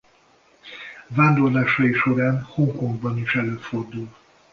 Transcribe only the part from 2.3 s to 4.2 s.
Hongkongban is előfordul.